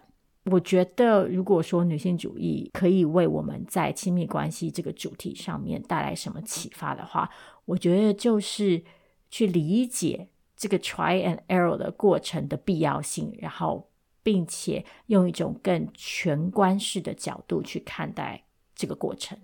[0.51, 7.29] 我觉得，如果说女性主义可以为我们在亲密关系这个主题上面带来什么启发的话，
[7.65, 8.81] 我觉得就是
[9.29, 13.89] 去理解这个 try and error 的过程的必要性，然后
[14.23, 19.37] 并且用一种更全观式的角度去看待这个过程。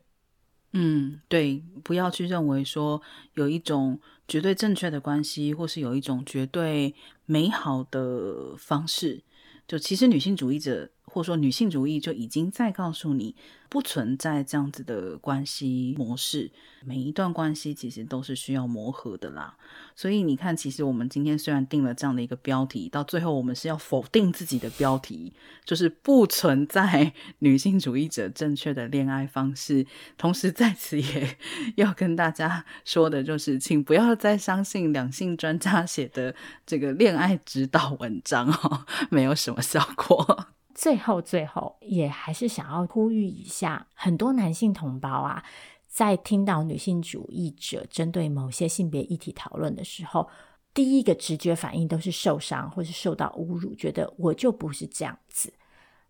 [0.71, 3.01] 嗯，对，不要去认为说
[3.33, 6.93] 有一种绝对正确的关系，或是有一种绝对
[7.25, 9.21] 美好的方式。
[9.67, 13.35] 就其实女性主义者，或者说女性主义就已经在告诉你，
[13.69, 16.49] 不存在这样子的关系模式。
[16.83, 19.55] 每一段关系其实都是需要磨合的啦。
[19.95, 25.31] 所以你看，其实我们今天虽然定了这样的一个标题，到最后我们是要否定自己的标题，
[25.63, 29.85] 就是不存在 女性主义者正确的恋爱方式。
[30.17, 31.37] 同时在此也
[31.77, 36.33] 要跟大家说的就是，请不要再相信两性专家写的
[36.65, 40.47] 这个恋爱指导文章哦，没有什么效果。
[40.73, 45.43] 最后，最后也还是想要呼吁一下，很多男性同胞啊，
[45.87, 50.27] 在听到女性主义者针对某些性别议题讨论的时候，
[50.73, 55.53] 第一个直觉反应都是受伤或是受到侮辱，觉得我就不是这样子。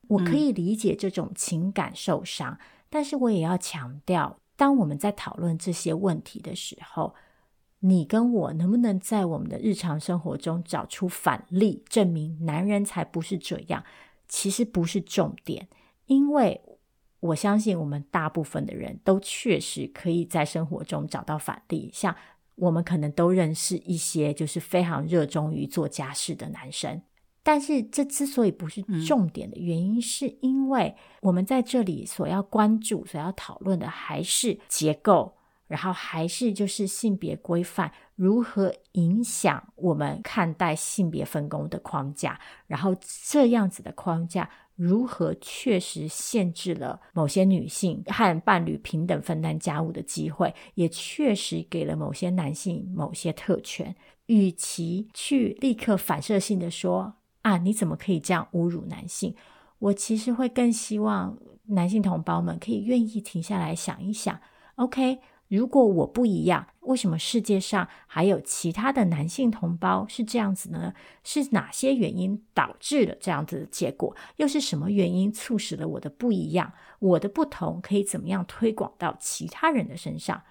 [0.08, 2.60] 我可以理解这种情感受伤，嗯、
[2.90, 7.16] 但是我也要强调，当我们在讨论这些问题的时候，
[7.80, 13.84] 你跟我能不能在我们的日常生活中找出反例，证明男人才不是这样？
[14.36, 15.68] 其实不是重点，
[16.08, 16.60] 因为
[17.20, 21.92] 我相信我们大部分的人都确实可以在生活中找到反例。
[21.94, 22.16] 像
[22.56, 27.04] 我们可能都认识一些就是非常热衷于做家事的男生，
[27.44, 35.36] 但是这之所以不是重点的原因，是因为我们在这里所要关注、所要讨论的还是结构。
[35.74, 42.96] 然后还是就是性别规范如何影响我们看待性别分工的框架，然后
[43.28, 53.96] 这样子的框架如何确实限制了某些女性和伴侣平等分担家务的机会，也确实给了某些男性某些特权。
[54.28, 59.36] 与其去立刻反射性的说啊，你怎么可以这样侮辱男性？
[59.80, 64.40] 我其实会更希望男性同胞们可以愿意停下来想一想
[64.76, 65.18] ，OK。
[65.56, 70.96] 如果我不一样，为什么世界上还有其他的男性同胞是这样子呢？
[71.24, 74.16] 是哪些原因导致了这样子的结果？
[74.38, 76.74] 又是什么原因促使了我的不一样？
[76.98, 80.42] 我的不同可以怎么样推广到其他人的身上？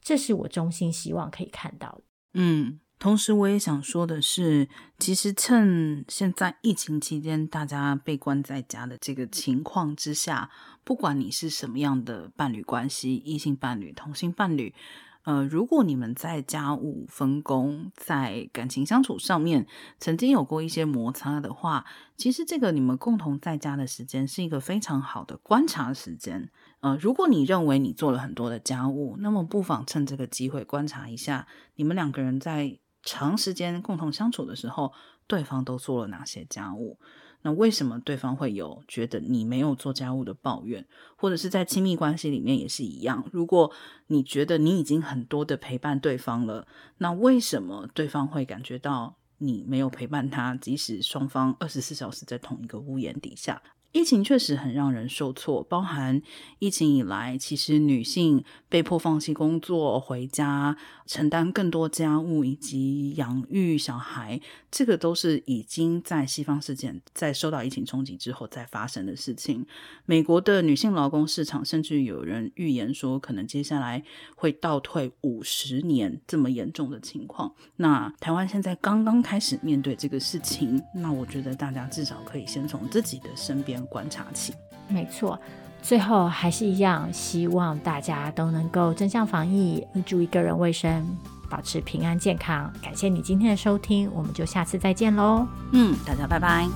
[0.00, 2.02] 这是我衷心希望可以看到的。
[2.34, 2.80] 嗯。
[2.98, 4.68] 同时，我也想说的是，
[4.98, 10.50] 其实趁现在疫情期间，大家被关在家的这个情况之下，
[10.82, 14.74] 不管你是什么样的伴侣关系，异性伴侣、同性伴侣，
[15.22, 19.68] 呃，如果你们在家务分工、在感情相处上面
[20.00, 21.86] 曾经有过一些摩擦的话，
[22.16, 26.50] 其实这个你们共同在家的时间是一个非常好的观察时间。
[26.80, 31.46] 呃，如果你认为你做了很多的家务，那么不妨趁这个机会观察一下
[31.76, 32.80] 你们两个人在。
[33.08, 34.92] 长时间共同相处的时候，
[35.26, 36.98] 对方都做了哪些家务？
[37.40, 40.84] 那为什么对方会有觉得你没有做家务的抱怨？
[41.16, 43.72] 或者是在亲密关系里面也是一样，如果
[44.08, 46.66] 你觉得你已经很多的陪伴对方了，
[46.98, 50.54] 那为什么对方会感觉到你没有陪伴他？
[50.56, 53.62] 即使双方二十四小时在同一个屋檐底下。
[53.92, 56.20] 疫情确实很让人受挫，包含
[56.58, 60.76] 疫情以来，其实女性被迫放弃工作，回家
[61.06, 64.38] 承担更多家务以及养育小孩，
[64.70, 69.66] 这个都是已经在西方世界在受到疫情冲击之后再发生的事情。
[70.04, 74.04] 美国的女性劳工市场，甚至有人预言说，可能接下来
[74.36, 77.54] 会倒退五十年这么严重的情况。
[77.76, 83.77] 那台湾现在刚刚开始面对这个事情，那我觉得大家至少可以先从自己的身边。
[83.86, 84.52] 观察期，
[84.88, 85.38] 没错。
[85.80, 91.06] 最后还是一样，希望大家都能够正向防疫，注意个人卫生，
[91.48, 92.72] 保持平安健康。
[92.82, 95.46] 感谢你今天的收听，我们就下次再见喽。
[95.72, 96.66] 嗯，大家拜拜。